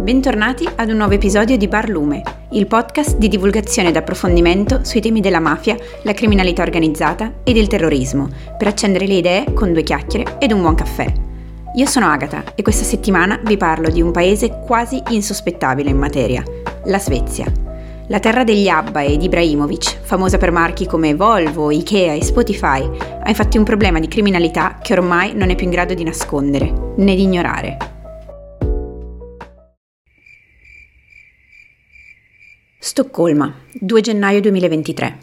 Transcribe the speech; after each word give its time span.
Bentornati 0.00 0.66
ad 0.76 0.88
un 0.88 0.96
nuovo 0.96 1.12
episodio 1.12 1.58
di 1.58 1.68
Barlume, 1.68 2.22
il 2.52 2.66
podcast 2.66 3.18
di 3.18 3.28
divulgazione 3.28 3.90
ed 3.90 3.96
approfondimento 3.96 4.82
sui 4.82 5.02
temi 5.02 5.20
della 5.20 5.40
mafia, 5.40 5.76
la 6.04 6.14
criminalità 6.14 6.62
organizzata 6.62 7.34
ed 7.44 7.58
il 7.58 7.66
terrorismo, 7.66 8.30
per 8.56 8.66
accendere 8.66 9.06
le 9.06 9.16
idee 9.16 9.52
con 9.52 9.74
due 9.74 9.82
chiacchiere 9.82 10.38
ed 10.38 10.52
un 10.52 10.62
buon 10.62 10.74
caffè. 10.74 11.12
Io 11.74 11.84
sono 11.84 12.06
Agata 12.06 12.54
e 12.54 12.62
questa 12.62 12.82
settimana 12.82 13.38
vi 13.44 13.58
parlo 13.58 13.90
di 13.90 14.00
un 14.00 14.10
paese 14.10 14.62
quasi 14.64 15.02
insospettabile 15.10 15.90
in 15.90 15.98
materia, 15.98 16.42
la 16.86 16.98
Svezia. 16.98 17.52
La 18.06 18.20
terra 18.20 18.42
degli 18.42 18.68
Abba 18.68 19.02
e 19.02 19.18
di 19.18 19.26
Ibrahimovic, 19.26 20.00
famosa 20.00 20.38
per 20.38 20.50
marchi 20.50 20.86
come 20.86 21.14
Volvo, 21.14 21.70
Ikea 21.70 22.14
e 22.14 22.24
Spotify, 22.24 22.90
ha 23.22 23.28
infatti 23.28 23.58
un 23.58 23.64
problema 23.64 24.00
di 24.00 24.08
criminalità 24.08 24.78
che 24.80 24.94
ormai 24.94 25.34
non 25.34 25.50
è 25.50 25.54
più 25.54 25.66
in 25.66 25.72
grado 25.72 25.92
di 25.92 26.04
nascondere 26.04 26.72
né 26.96 27.14
di 27.14 27.22
ignorare. 27.22 27.89
Stoccolma, 32.82 33.54
2 33.74 34.00
gennaio 34.00 34.40
2023. 34.40 35.18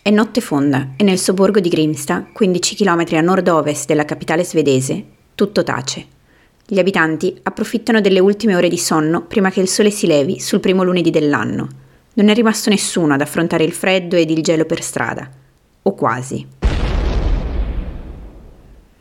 È 0.00 0.08
notte 0.08 0.40
fonda 0.40 0.94
e 0.96 1.04
nel 1.04 1.18
sobborgo 1.18 1.60
di 1.60 1.68
Grimsta, 1.68 2.26
15 2.32 2.74
km 2.74 3.04
a 3.10 3.20
nord-ovest 3.20 3.86
della 3.86 4.06
capitale 4.06 4.42
svedese, 4.44 5.04
tutto 5.34 5.62
tace. 5.62 6.06
Gli 6.66 6.78
abitanti 6.78 7.38
approfittano 7.42 8.00
delle 8.00 8.18
ultime 8.18 8.56
ore 8.56 8.70
di 8.70 8.78
sonno 8.78 9.26
prima 9.26 9.50
che 9.50 9.60
il 9.60 9.68
sole 9.68 9.90
si 9.90 10.06
levi 10.06 10.40
sul 10.40 10.60
primo 10.60 10.84
lunedì 10.84 11.10
dell'anno. 11.10 11.68
Non 12.14 12.30
è 12.30 12.34
rimasto 12.34 12.70
nessuno 12.70 13.12
ad 13.12 13.20
affrontare 13.20 13.64
il 13.64 13.72
freddo 13.72 14.16
ed 14.16 14.30
il 14.30 14.42
gelo 14.42 14.64
per 14.64 14.82
strada. 14.82 15.30
O 15.82 15.94
quasi. 15.94 16.46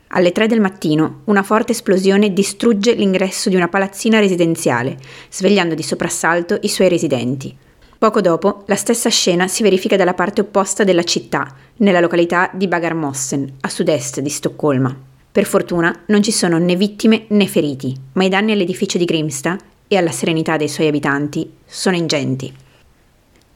Alle 0.08 0.32
3 0.34 0.48
del 0.48 0.60
mattino 0.60 1.22
una 1.26 1.44
forte 1.44 1.72
esplosione 1.72 2.34
distrugge 2.34 2.94
l'ingresso 2.94 3.48
di 3.48 3.56
una 3.56 3.70
palazzina 3.70 4.20
residenziale, 4.20 4.98
svegliando 5.30 5.76
di 5.76 5.82
soprassalto 5.82 6.58
i 6.62 6.68
suoi 6.68 6.90
residenti. 6.90 7.64
Poco 8.06 8.22
dopo, 8.22 8.62
la 8.68 8.76
stessa 8.76 9.10
scena 9.10 9.48
si 9.48 9.64
verifica 9.64 9.96
dalla 9.96 10.14
parte 10.14 10.42
opposta 10.42 10.84
della 10.84 11.02
città, 11.02 11.52
nella 11.78 12.00
località 12.00 12.52
di 12.54 12.68
Bagarmossen, 12.68 13.54
a 13.62 13.68
sud-est 13.68 14.20
di 14.20 14.30
Stoccolma. 14.30 14.96
Per 15.32 15.44
fortuna 15.44 16.04
non 16.06 16.22
ci 16.22 16.32
sono 16.32 16.60
né 16.60 16.76
vittime 16.76 17.26
né 17.30 17.48
feriti, 17.48 17.96
ma 18.14 18.24
i 18.24 18.30
danni 18.30 18.52
all'edificio 18.52 19.00
di 19.00 19.06
Grimsta 19.06 19.58
e 19.88 19.98
alla 19.98 20.12
serenità 20.12 20.56
dei 20.56 20.70
suoi 20.70 20.86
abitanti 20.86 21.52
sono 21.66 21.96
ingenti. 21.96 22.54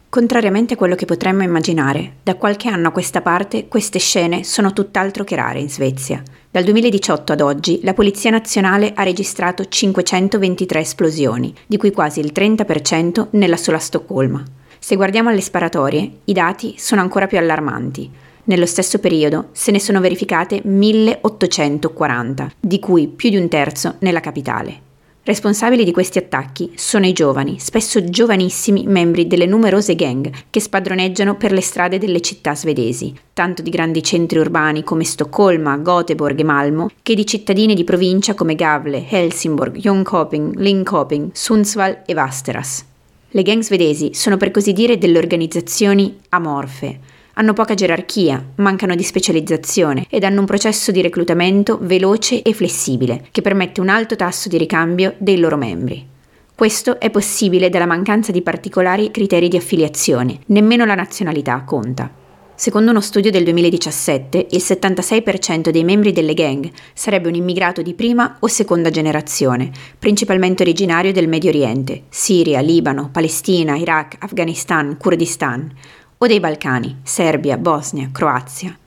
Contrariamente 0.09 0.73
a 0.73 0.77
quello 0.77 0.95
che 0.95 1.05
potremmo 1.05 1.43
immaginare, 1.43 2.13
da 2.23 2.33
qualche 2.33 2.69
anno 2.69 2.87
a 2.87 2.91
questa 2.91 3.21
parte 3.21 3.67
queste 3.67 3.99
scene 3.99 4.43
sono 4.43 4.73
tutt'altro 4.73 5.23
che 5.23 5.35
rare 5.35 5.59
in 5.59 5.69
Svezia. 5.69 6.23
Dal 6.51 6.63
2018 6.63 7.33
ad 7.33 7.41
oggi 7.41 7.79
la 7.83 7.93
Polizia 7.93 8.31
Nazionale 8.31 8.93
ha 8.95 9.03
registrato 9.03 9.65
523 9.65 10.79
esplosioni, 10.79 11.53
di 11.67 11.77
cui 11.77 11.91
quasi 11.91 12.21
il 12.21 12.31
30% 12.33 13.27
nella 13.33 13.55
sola 13.55 13.77
Stoccolma. 13.77 14.43
Se 14.79 14.95
guardiamo 14.95 15.29
alle 15.29 15.41
sparatorie, 15.41 16.11
i 16.23 16.33
dati 16.33 16.73
sono 16.75 17.01
ancora 17.01 17.27
più 17.27 17.37
allarmanti. 17.37 18.09
Nello 18.45 18.65
stesso 18.65 18.97
periodo 18.97 19.49
se 19.51 19.69
ne 19.69 19.79
sono 19.79 19.99
verificate 19.99 20.61
1840, 20.63 22.53
di 22.59 22.79
cui 22.79 23.07
più 23.07 23.29
di 23.29 23.37
un 23.37 23.47
terzo 23.47 23.97
nella 23.99 24.19
capitale. 24.19 24.87
Responsabili 25.29 25.83
di 25.83 25.91
questi 25.91 26.17
attacchi 26.17 26.71
sono 26.73 27.05
i 27.05 27.13
giovani, 27.13 27.59
spesso 27.59 28.03
giovanissimi 28.03 28.87
membri 28.87 29.27
delle 29.27 29.45
numerose 29.45 29.93
gang 29.93 30.27
che 30.49 30.59
spadroneggiano 30.59 31.35
per 31.35 31.51
le 31.51 31.61
strade 31.61 31.99
delle 31.99 32.19
città 32.19 32.55
svedesi, 32.55 33.13
tanto 33.31 33.61
di 33.61 33.69
grandi 33.69 34.01
centri 34.01 34.39
urbani 34.39 34.83
come 34.83 35.03
Stoccolma, 35.03 35.77
Göteborg 35.77 36.39
e 36.39 36.43
Malmo, 36.43 36.89
che 37.03 37.13
di 37.13 37.27
cittadine 37.27 37.75
di 37.75 37.83
provincia 37.83 38.33
come 38.33 38.55
Gavle, 38.55 39.05
Helsingborg, 39.07 39.77
Jönköping, 39.77 40.55
Linköping, 40.55 41.29
Sundsvall 41.31 42.01
e 42.07 42.13
Vasteras. 42.15 42.83
Le 43.29 43.43
gang 43.43 43.61
svedesi 43.61 44.15
sono 44.15 44.35
per 44.35 44.49
così 44.49 44.73
dire 44.73 44.97
delle 44.97 45.19
organizzazioni 45.19 46.17
amorfe, 46.29 46.99
hanno 47.39 47.53
poca 47.53 47.73
gerarchia, 47.73 48.45
mancano 48.55 48.95
di 48.95 49.03
specializzazione 49.03 50.05
ed 50.09 50.25
hanno 50.25 50.41
un 50.41 50.45
processo 50.45 50.91
di 50.91 51.01
reclutamento 51.01 51.79
veloce 51.81 52.41
e 52.41 52.53
flessibile 52.53 53.27
che 53.31 53.41
permette 53.41 53.79
un 53.79 53.87
alto 53.87 54.17
tasso 54.17 54.49
di 54.49 54.57
ricambio 54.57 55.15
dei 55.19 55.39
loro 55.39 55.55
membri. 55.55 56.05
Questo 56.53 56.99
è 56.99 57.09
possibile 57.09 57.69
dalla 57.69 57.85
mancanza 57.85 58.33
di 58.33 58.41
particolari 58.41 59.09
criteri 59.11 59.47
di 59.47 59.55
affiliazione, 59.55 60.39
nemmeno 60.47 60.83
la 60.83 60.95
nazionalità 60.95 61.61
conta. 61.63 62.11
Secondo 62.59 62.91
uno 62.91 62.99
studio 62.99 63.31
del 63.31 63.45
2017, 63.45 64.47
il 64.49 64.61
76% 64.61 65.69
dei 65.69 65.85
membri 65.85 66.11
delle 66.11 66.33
gang 66.33 66.69
sarebbe 66.93 67.29
un 67.29 67.35
immigrato 67.35 67.81
di 67.81 67.93
prima 67.93 68.35
o 68.41 68.47
seconda 68.47 68.89
generazione, 68.89 69.71
principalmente 69.97 70.63
originario 70.63 71.13
del 71.13 71.29
Medio 71.29 71.51
Oriente, 71.51 72.03
Siria, 72.09 72.59
Libano, 72.59 73.11
Palestina, 73.13 73.77
Iraq, 73.77 74.17
Afghanistan, 74.19 74.97
Kurdistan, 74.97 75.73
o 76.21 76.27
dei 76.27 76.41
Balcani, 76.41 76.97
Serbia, 77.03 77.57
Bosnia, 77.57 78.09
Croazia. 78.11 78.77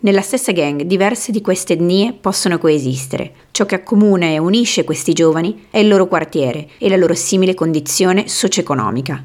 Nella 0.00 0.20
stessa 0.20 0.52
gang 0.52 0.82
diverse 0.82 1.32
di 1.32 1.40
queste 1.40 1.72
etnie 1.72 2.12
possono 2.12 2.58
coesistere. 2.58 3.32
Ciò 3.50 3.64
che 3.64 3.76
accomuna 3.76 4.26
e 4.26 4.36
unisce 4.36 4.84
questi 4.84 5.14
giovani 5.14 5.68
è 5.70 5.78
il 5.78 5.88
loro 5.88 6.06
quartiere 6.06 6.68
e 6.76 6.90
la 6.90 6.96
loro 6.96 7.14
simile 7.14 7.54
condizione 7.54 8.28
socio-economica. 8.28 9.22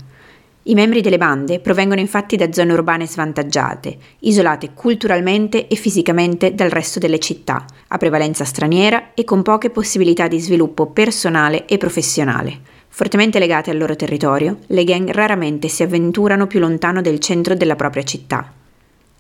I 0.64 0.74
membri 0.76 1.02
delle 1.02 1.18
bande 1.18 1.60
provengono 1.60 2.00
infatti 2.00 2.38
da 2.38 2.54
zone 2.54 2.72
urbane 2.72 3.06
svantaggiate, 3.06 3.98
isolate 4.20 4.72
culturalmente 4.74 5.68
e 5.68 5.76
fisicamente 5.76 6.54
dal 6.56 6.70
resto 6.70 7.00
delle 7.00 7.20
città, 7.20 7.66
a 7.88 7.98
prevalenza 7.98 8.46
straniera 8.46 9.14
e 9.14 9.26
con 9.26 9.42
poche 9.42 9.72
possibilità 9.72 10.30
di 10.30 10.40
sviluppo 10.40 10.86
personale 10.88 11.66
e 11.66 11.78
professionale. 11.78 12.77
Fortemente 12.98 13.38
legate 13.38 13.70
al 13.70 13.78
loro 13.78 13.96
territorio, 13.96 14.58
le 14.66 14.84
gang 14.84 15.12
raramente 15.12 15.68
si 15.68 15.84
avventurano 15.84 16.48
più 16.48 16.60
lontano 16.60 17.00
del 17.00 17.20
centro 17.20 17.54
della 17.54 17.76
propria 17.76 18.02
città. 18.02 18.52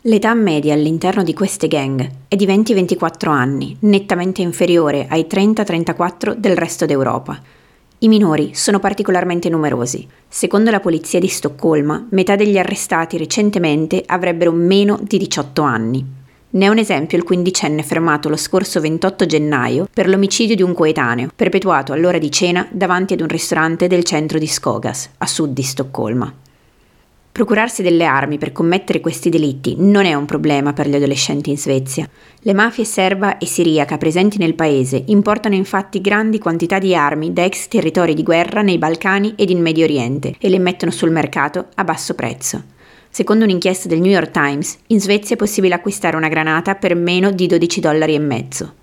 L'età 0.01 0.33
media 0.33 0.73
all'interno 0.73 1.21
di 1.21 1.31
queste 1.35 1.67
gang 1.67 2.09
è 2.27 2.35
di 2.35 2.47
20-24 2.47 3.29
anni, 3.29 3.77
nettamente 3.81 4.41
inferiore 4.41 5.05
ai 5.07 5.27
30-34 5.29 6.33
del 6.33 6.57
resto 6.57 6.87
d'Europa. 6.87 7.39
I 7.99 8.07
minori 8.07 8.55
sono 8.55 8.79
particolarmente 8.79 9.47
numerosi. 9.47 10.07
Secondo 10.27 10.71
la 10.71 10.79
polizia 10.79 11.19
di 11.19 11.27
Stoccolma, 11.27 12.03
metà 12.09 12.35
degli 12.35 12.57
arrestati 12.57 13.15
recentemente 13.19 14.01
avrebbero 14.07 14.51
meno 14.53 14.97
di 14.99 15.19
18 15.19 15.61
anni. 15.61 16.16
Ne 16.49 16.65
è 16.65 16.69
un 16.69 16.77
esempio 16.77 17.17
il 17.17 17.25
quindicenne 17.25 17.83
fermato 17.83 18.29
lo 18.29 18.37
scorso 18.37 18.79
28 18.79 19.25
gennaio 19.25 19.87
per 19.93 20.07
l'omicidio 20.07 20.55
di 20.55 20.61
un 20.63 20.73
coetaneo, 20.73 21.29
perpetuato 21.35 21.91
all'ora 21.91 22.19
di 22.19 22.31
cena 22.31 22.65
davanti 22.71 23.13
ad 23.13 23.19
un 23.19 23.27
ristorante 23.27 23.87
del 23.87 24.05
centro 24.05 24.39
di 24.39 24.47
Skogas, 24.47 25.09
a 25.17 25.27
sud 25.27 25.51
di 25.51 25.61
Stoccolma. 25.61 26.33
Procurarsi 27.37 27.83
delle 27.83 28.05
armi 28.05 28.37
per 28.37 28.53
commettere 28.53 29.01
questi 29.01 29.29
delitti 29.29 29.75
non 29.77 30.05
è 30.05 30.13
un 30.13 30.25
problema 30.25 30.71
per 30.71 30.87
gli 30.87 30.95
adolescenti 30.95 31.49
in 31.49 31.57
Svezia. 31.57 32.09
Le 32.39 32.53
mafie 32.53 32.85
serba 32.85 33.37
e 33.37 33.45
siriaca 33.45 33.97
presenti 33.97 34.37
nel 34.37 34.55
paese 34.55 35.03
importano 35.07 35.53
infatti 35.53 36.01
grandi 36.01 36.39
quantità 36.39 36.79
di 36.79 36.95
armi 36.95 37.33
da 37.33 37.43
ex 37.43 37.67
territori 37.67 38.13
di 38.13 38.23
guerra 38.23 38.61
nei 38.61 38.77
Balcani 38.77 39.33
ed 39.35 39.49
in 39.49 39.61
Medio 39.61 39.83
Oriente 39.83 40.33
e 40.39 40.49
le 40.49 40.59
mettono 40.59 40.91
sul 40.91 41.11
mercato 41.11 41.67
a 41.75 41.83
basso 41.83 42.15
prezzo. 42.15 42.75
Secondo 43.17 43.45
un'inchiesta 43.45 43.87
del 43.87 43.99
New 43.99 44.11
York 44.11 44.29
Times, 44.29 44.77
in 44.89 45.01
Svezia 45.01 45.33
è 45.33 45.39
possibile 45.39 45.73
acquistare 45.73 46.15
una 46.15 46.27
granata 46.27 46.75
per 46.75 46.93
meno 46.93 47.31
di 47.31 47.47
12 47.47 47.79
dollari 47.79 48.13
e 48.13 48.19
mezzo. 48.19 48.73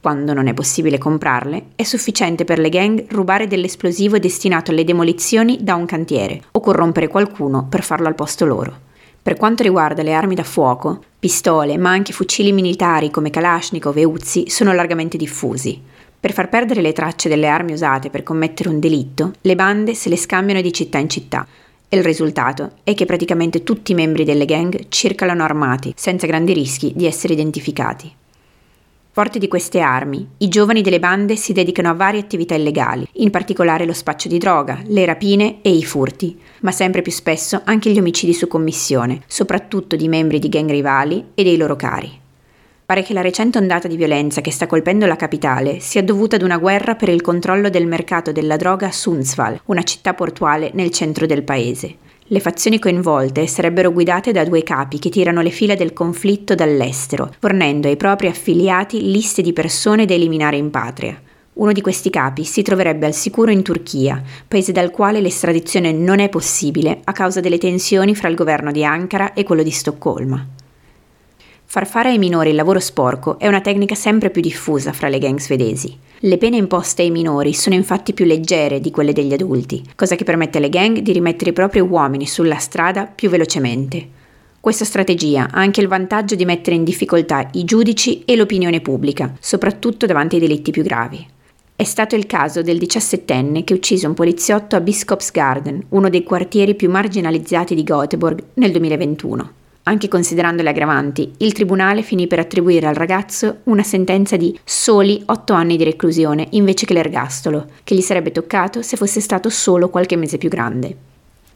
Quando 0.00 0.32
non 0.32 0.48
è 0.48 0.54
possibile 0.54 0.98
comprarle, 0.98 1.66
è 1.76 1.84
sufficiente 1.84 2.44
per 2.44 2.58
le 2.58 2.68
gang 2.68 3.04
rubare 3.10 3.46
dell'esplosivo 3.46 4.18
destinato 4.18 4.72
alle 4.72 4.82
demolizioni 4.82 5.58
da 5.60 5.76
un 5.76 5.86
cantiere 5.86 6.42
o 6.50 6.58
corrompere 6.58 7.06
qualcuno 7.06 7.68
per 7.70 7.84
farlo 7.84 8.08
al 8.08 8.16
posto 8.16 8.44
loro. 8.44 8.76
Per 9.22 9.36
quanto 9.36 9.62
riguarda 9.62 10.02
le 10.02 10.14
armi 10.14 10.34
da 10.34 10.42
fuoco, 10.42 11.00
pistole, 11.20 11.78
ma 11.78 11.90
anche 11.90 12.12
fucili 12.12 12.50
militari 12.50 13.12
come 13.12 13.30
Kalashnikov 13.30 13.96
e 13.98 14.04
Uzi 14.04 14.50
sono 14.50 14.72
largamente 14.72 15.16
diffusi. 15.16 15.80
Per 16.18 16.32
far 16.32 16.48
perdere 16.48 16.80
le 16.80 16.92
tracce 16.92 17.28
delle 17.28 17.46
armi 17.46 17.74
usate 17.74 18.10
per 18.10 18.24
commettere 18.24 18.68
un 18.68 18.80
delitto, 18.80 19.34
le 19.42 19.54
bande 19.54 19.94
se 19.94 20.08
le 20.08 20.16
scambiano 20.16 20.60
di 20.60 20.72
città 20.72 20.98
in 20.98 21.08
città, 21.08 21.46
il 21.98 22.04
risultato 22.04 22.72
è 22.84 22.94
che 22.94 23.06
praticamente 23.06 23.62
tutti 23.62 23.92
i 23.92 23.94
membri 23.94 24.24
delle 24.24 24.44
gang 24.44 24.86
circolano 24.88 25.42
armati, 25.42 25.92
senza 25.96 26.26
grandi 26.26 26.52
rischi 26.52 26.92
di 26.94 27.06
essere 27.06 27.32
identificati. 27.32 28.12
Forti 29.16 29.38
di 29.38 29.48
queste 29.48 29.80
armi, 29.80 30.28
i 30.38 30.48
giovani 30.48 30.82
delle 30.82 30.98
bande 30.98 31.36
si 31.36 31.54
dedicano 31.54 31.88
a 31.88 31.94
varie 31.94 32.20
attività 32.20 32.54
illegali, 32.54 33.08
in 33.14 33.30
particolare 33.30 33.86
lo 33.86 33.94
spaccio 33.94 34.28
di 34.28 34.36
droga, 34.36 34.82
le 34.88 35.06
rapine 35.06 35.62
e 35.62 35.70
i 35.70 35.84
furti, 35.84 36.38
ma 36.60 36.70
sempre 36.70 37.00
più 37.00 37.12
spesso 37.12 37.62
anche 37.64 37.90
gli 37.90 37.98
omicidi 37.98 38.34
su 38.34 38.46
commissione, 38.46 39.22
soprattutto 39.26 39.96
di 39.96 40.08
membri 40.08 40.38
di 40.38 40.50
gang 40.50 40.70
rivali 40.70 41.28
e 41.34 41.42
dei 41.42 41.56
loro 41.56 41.76
cari. 41.76 42.24
Pare 42.86 43.02
che 43.02 43.14
la 43.14 43.20
recente 43.20 43.58
ondata 43.58 43.88
di 43.88 43.96
violenza 43.96 44.40
che 44.40 44.52
sta 44.52 44.68
colpendo 44.68 45.06
la 45.06 45.16
capitale 45.16 45.80
sia 45.80 46.04
dovuta 46.04 46.36
ad 46.36 46.42
una 46.42 46.56
guerra 46.56 46.94
per 46.94 47.08
il 47.08 47.20
controllo 47.20 47.68
del 47.68 47.84
mercato 47.84 48.30
della 48.30 48.54
droga 48.56 48.86
a 48.86 48.92
Sundsvall, 48.92 49.62
una 49.64 49.82
città 49.82 50.14
portuale 50.14 50.70
nel 50.72 50.90
centro 50.90 51.26
del 51.26 51.42
paese. 51.42 51.96
Le 52.28 52.38
fazioni 52.38 52.78
coinvolte 52.78 53.48
sarebbero 53.48 53.90
guidate 53.90 54.30
da 54.30 54.44
due 54.44 54.62
capi 54.62 55.00
che 55.00 55.08
tirano 55.08 55.40
le 55.40 55.50
fila 55.50 55.74
del 55.74 55.92
conflitto 55.92 56.54
dall'estero, 56.54 57.34
fornendo 57.40 57.88
ai 57.88 57.96
propri 57.96 58.28
affiliati 58.28 59.10
liste 59.10 59.42
di 59.42 59.52
persone 59.52 60.04
da 60.04 60.14
eliminare 60.14 60.56
in 60.56 60.70
patria. 60.70 61.20
Uno 61.54 61.72
di 61.72 61.80
questi 61.80 62.08
capi 62.08 62.44
si 62.44 62.62
troverebbe 62.62 63.06
al 63.06 63.14
sicuro 63.14 63.50
in 63.50 63.64
Turchia, 63.64 64.22
paese 64.46 64.70
dal 64.70 64.92
quale 64.92 65.20
l'estradizione 65.20 65.90
non 65.90 66.20
è 66.20 66.28
possibile 66.28 67.00
a 67.02 67.10
causa 67.10 67.40
delle 67.40 67.58
tensioni 67.58 68.14
fra 68.14 68.28
il 68.28 68.36
governo 68.36 68.70
di 68.70 68.84
Ankara 68.84 69.32
e 69.32 69.42
quello 69.42 69.64
di 69.64 69.72
Stoccolma. 69.72 70.46
Far 71.68 71.84
fare 71.86 72.10
ai 72.10 72.18
minori 72.18 72.50
il 72.50 72.54
lavoro 72.54 72.78
sporco 72.78 73.40
è 73.40 73.48
una 73.48 73.60
tecnica 73.60 73.96
sempre 73.96 74.30
più 74.30 74.40
diffusa 74.40 74.92
fra 74.92 75.08
le 75.08 75.18
gang 75.18 75.38
svedesi. 75.40 75.94
Le 76.20 76.38
pene 76.38 76.56
imposte 76.56 77.02
ai 77.02 77.10
minori 77.10 77.52
sono 77.52 77.74
infatti 77.74 78.14
più 78.14 78.24
leggere 78.24 78.80
di 78.80 78.92
quelle 78.92 79.12
degli 79.12 79.32
adulti, 79.32 79.82
cosa 79.96 80.14
che 80.14 80.22
permette 80.22 80.58
alle 80.58 80.68
gang 80.68 80.98
di 81.00 81.12
rimettere 81.12 81.50
i 81.50 81.52
propri 81.52 81.80
uomini 81.80 82.24
sulla 82.24 82.58
strada 82.58 83.04
più 83.04 83.28
velocemente. 83.28 84.08
Questa 84.60 84.84
strategia 84.84 85.48
ha 85.50 85.60
anche 85.60 85.80
il 85.80 85.88
vantaggio 85.88 86.36
di 86.36 86.44
mettere 86.44 86.76
in 86.76 86.84
difficoltà 86.84 87.48
i 87.54 87.64
giudici 87.64 88.22
e 88.24 88.36
l'opinione 88.36 88.80
pubblica, 88.80 89.34
soprattutto 89.40 90.06
davanti 90.06 90.36
ai 90.36 90.40
delitti 90.40 90.70
più 90.70 90.84
gravi. 90.84 91.26
È 91.74 91.84
stato 91.84 92.14
il 92.14 92.26
caso 92.26 92.62
del 92.62 92.78
diciassettenne 92.78 93.64
che 93.64 93.74
uccise 93.74 94.06
un 94.06 94.14
poliziotto 94.14 94.76
a 94.76 94.80
Biskopsgarden, 94.80 95.86
uno 95.90 96.08
dei 96.08 96.22
quartieri 96.22 96.74
più 96.76 96.88
marginalizzati 96.90 97.74
di 97.74 97.82
Göteborg, 97.82 98.42
nel 98.54 98.70
2021. 98.70 99.64
Anche 99.88 100.08
considerando 100.08 100.64
le 100.64 100.70
aggravanti, 100.70 101.34
il 101.38 101.52
tribunale 101.52 102.02
finì 102.02 102.26
per 102.26 102.40
attribuire 102.40 102.88
al 102.88 102.96
ragazzo 102.96 103.58
una 103.64 103.84
sentenza 103.84 104.36
di 104.36 104.58
soli 104.64 105.22
8 105.24 105.52
anni 105.52 105.76
di 105.76 105.84
reclusione 105.84 106.48
invece 106.50 106.86
che 106.86 106.92
l'ergastolo, 106.92 107.66
che 107.84 107.94
gli 107.94 108.00
sarebbe 108.00 108.32
toccato 108.32 108.82
se 108.82 108.96
fosse 108.96 109.20
stato 109.20 109.48
solo 109.48 109.88
qualche 109.88 110.16
mese 110.16 110.38
più 110.38 110.48
grande. 110.48 110.96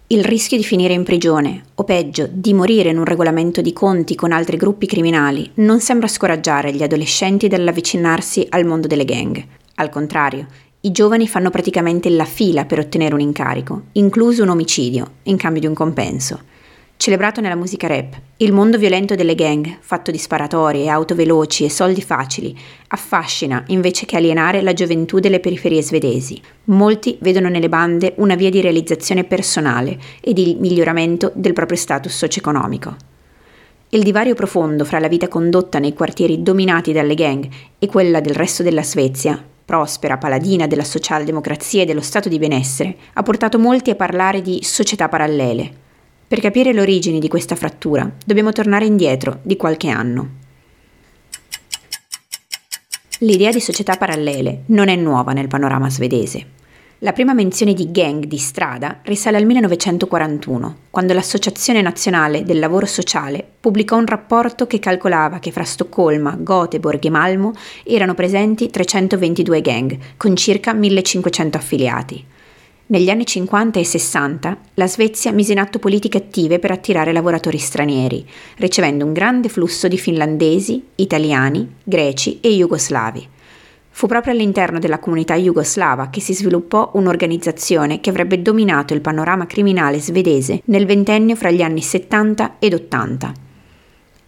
Il 0.06 0.23
rischio 0.23 0.56
di 0.56 0.62
finire 0.62 0.94
in 0.94 1.03
prigione, 1.03 1.65
o 1.75 1.82
peggio, 1.82 2.29
di 2.31 2.55
morire 2.55 2.91
in 2.91 2.99
un 2.99 3.05
regolamento 3.05 3.61
di 3.62 3.73
conti 3.73 4.15
con 4.15 4.31
altri 4.31 4.56
gruppi 4.56 4.87
criminali, 4.87 5.50
non 5.55 5.81
sembra 5.81 6.06
scoraggiare 6.06 6.73
gli 6.73 6.85
adolescenti 6.85 7.49
dall'avvicinarsi 7.49 8.47
al 8.50 8.65
mondo 8.65 8.87
delle 8.87 9.05
gang, 9.05 9.44
al 9.75 9.88
contrario, 9.88 10.47
i 10.82 10.93
giovani 10.93 11.27
fanno 11.27 11.50
praticamente 11.50 12.09
la 12.11 12.25
fila 12.25 12.65
per 12.65 12.79
ottenere 12.79 13.15
un 13.15 13.21
incarico, 13.21 13.87
incluso 13.93 14.44
un 14.44 14.50
omicidio, 14.50 15.15
in 15.25 15.37
cambio 15.37 15.62
di 15.62 15.67
un 15.67 15.75
compenso. 15.75 16.41
Celebrato 17.00 17.41
nella 17.41 17.56
musica 17.56 17.87
rap, 17.87 18.20
il 18.37 18.52
mondo 18.52 18.76
violento 18.76 19.14
delle 19.14 19.35
gang, 19.35 19.79
fatto 19.81 20.11
di 20.11 20.19
sparatorie, 20.19 20.91
auto 20.91 21.14
veloci 21.14 21.64
e 21.64 21.70
soldi 21.70 22.02
facili, 22.02 22.55
affascina 22.88 23.64
invece 23.69 24.05
che 24.05 24.19
alienare 24.19 24.61
la 24.61 24.75
gioventù 24.75 25.19
delle 25.19 25.41
periferie 25.41 25.82
svedesi. 25.82 26.38
Molti 26.64 27.17
vedono 27.23 27.49
nelle 27.49 27.70
bande 27.70 28.12
una 28.19 28.35
via 28.35 28.50
di 28.50 28.61
realizzazione 28.61 29.25
personale 29.25 29.99
e 30.20 30.35
di 30.35 30.58
miglioramento 30.61 31.32
del 31.35 31.55
proprio 31.55 31.79
status 31.79 32.14
socio-economico. 32.14 32.94
Il 33.88 34.03
divario 34.03 34.35
profondo 34.35 34.85
fra 34.85 34.99
la 34.99 35.08
vita 35.08 35.26
condotta 35.26 35.79
nei 35.79 35.94
quartieri 35.94 36.43
dominati 36.43 36.93
dalle 36.93 37.14
gang 37.14 37.49
e 37.79 37.87
quella 37.87 38.20
del 38.20 38.35
resto 38.35 38.62
della 38.62 38.82
Svezia 38.82 39.43
prospera, 39.64 40.19
paladina 40.19 40.67
della 40.67 40.85
socialdemocrazia 40.85 41.81
e 41.81 41.85
dello 41.87 42.03
stato 42.03 42.29
di 42.29 42.38
benessere, 42.38 42.94
ha 43.14 43.23
portato 43.23 43.58
molti 43.58 43.88
a 43.88 43.94
parlare 43.94 44.43
di 44.43 44.58
società 44.62 45.08
parallele. 45.08 45.88
Per 46.31 46.38
capire 46.38 46.73
le 46.73 46.81
origini 46.81 47.19
di 47.19 47.27
questa 47.27 47.56
frattura 47.56 48.09
dobbiamo 48.25 48.53
tornare 48.53 48.85
indietro 48.85 49.41
di 49.43 49.56
qualche 49.56 49.88
anno. 49.88 50.29
L'idea 53.19 53.50
di 53.50 53.59
società 53.59 53.97
parallele 53.97 54.62
non 54.67 54.87
è 54.87 54.94
nuova 54.94 55.32
nel 55.32 55.49
panorama 55.49 55.91
svedese. 55.91 56.47
La 56.99 57.12
prima 57.12 57.35
menzione 57.35 57.75
di 57.75 57.91
gang 57.91 58.27
di 58.27 58.38
strada 58.38 59.00
risale 59.03 59.38
al 59.38 59.44
1941, 59.44 60.77
quando 60.91 61.15
l'Associazione 61.15 61.82
Nazionale 61.82 62.44
del 62.44 62.61
Lavoro 62.61 62.87
Sociale 62.87 63.44
pubblicò 63.59 63.97
un 63.97 64.06
rapporto 64.06 64.69
che 64.69 64.79
calcolava 64.79 65.41
che 65.41 65.50
fra 65.50 65.65
Stoccolma, 65.65 66.37
Göteborg 66.38 67.05
e 67.05 67.11
Malmo 67.11 67.53
erano 67.82 68.15
presenti 68.15 68.71
322 68.71 69.61
gang, 69.62 69.99
con 70.17 70.37
circa 70.37 70.75
1500 70.75 71.59
affiliati. 71.59 72.25
Negli 72.91 73.09
anni 73.09 73.25
50 73.25 73.79
e 73.79 73.85
60 73.85 74.59
la 74.75 74.89
Svezia 74.89 75.31
mise 75.31 75.53
in 75.53 75.61
atto 75.61 75.79
politiche 75.79 76.19
attive 76.19 76.59
per 76.59 76.73
attirare 76.73 77.13
lavoratori 77.13 77.57
stranieri, 77.57 78.27
ricevendo 78.57 79.05
un 79.05 79.13
grande 79.13 79.49
flusso 79.49 79.87
di 79.87 79.97
finlandesi, 79.97 80.83
italiani, 80.97 81.75
greci 81.85 82.41
e 82.41 82.49
jugoslavi. 82.49 83.29
Fu 83.91 84.09
proprio 84.09 84.33
all'interno 84.33 84.81
della 84.81 84.99
comunità 84.99 85.37
jugoslava 85.37 86.11
che 86.11 86.21
si 86.21 86.35
sviluppò 86.35 86.91
un'organizzazione 86.95 88.01
che 88.01 88.11
avrebbe 88.11 88.43
dominato 88.43 88.93
il 88.93 89.03
panorama 89.03 89.47
criminale 89.47 90.01
svedese 90.01 90.61
nel 90.65 90.85
ventennio 90.85 91.37
fra 91.37 91.53
gli 91.53 91.63
anni 91.63 91.83
70 91.83 92.57
ed 92.59 92.75
80. 92.75 93.50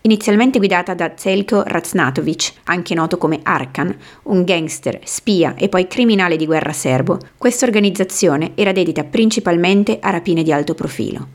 Inizialmente 0.05 0.59
guidata 0.59 0.95
da 0.95 1.13
Zelko 1.15 1.63
Raznatovic, 1.65 2.55
anche 2.65 2.93
noto 2.93 3.19
come 3.19 3.39
Arkan, 3.45 3.97
un 4.25 4.43
gangster, 4.43 4.99
spia 5.05 5.55
e 5.55 5.69
poi 5.69 5.87
criminale 5.87 6.35
di 6.35 6.45
guerra 6.45 6.73
serbo, 6.73 7.21
questa 7.39 7.67
organizzazione 7.67 8.51
era 8.57 8.73
dedita 8.73 9.05
principalmente 9.05 9.99
a 10.01 10.11
rapine 10.11 10.43
di 10.43 10.53
alto 10.53 10.75
profilo. 10.75 11.29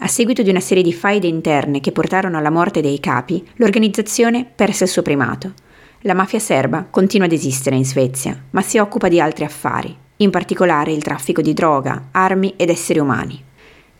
A 0.00 0.06
seguito 0.06 0.42
di 0.42 0.50
una 0.50 0.60
serie 0.60 0.82
di 0.82 0.92
faide 0.92 1.28
interne 1.28 1.80
che 1.80 1.92
portarono 1.92 2.36
alla 2.36 2.50
morte 2.50 2.82
dei 2.82 3.00
capi, 3.00 3.42
l'organizzazione 3.54 4.44
perse 4.44 4.84
il 4.84 4.90
suo 4.90 5.00
primato. 5.00 5.54
La 6.00 6.12
mafia 6.12 6.40
serba 6.40 6.86
continua 6.90 7.26
ad 7.26 7.32
esistere 7.32 7.76
in 7.76 7.86
Svezia, 7.86 8.38
ma 8.50 8.60
si 8.60 8.76
occupa 8.76 9.08
di 9.08 9.18
altri 9.18 9.44
affari, 9.44 9.96
in 10.16 10.28
particolare 10.28 10.92
il 10.92 11.02
traffico 11.02 11.40
di 11.40 11.54
droga, 11.54 12.08
armi 12.10 12.52
ed 12.56 12.68
esseri 12.68 12.98
umani. 12.98 13.42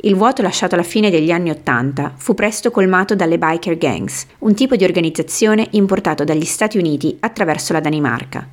Il 0.04 0.16
vuoto 0.16 0.42
lasciato 0.42 0.74
alla 0.74 0.84
fine 0.84 1.08
degli 1.08 1.30
anni 1.30 1.48
Ottanta 1.48 2.12
fu 2.14 2.34
presto 2.34 2.70
colmato 2.70 3.14
dalle 3.14 3.38
biker 3.38 3.78
gangs, 3.78 4.26
un 4.40 4.52
tipo 4.52 4.76
di 4.76 4.84
organizzazione 4.84 5.66
importato 5.70 6.24
dagli 6.24 6.44
Stati 6.44 6.76
Uniti 6.76 7.16
attraverso 7.20 7.72
la 7.72 7.80
Danimarca. 7.80 8.46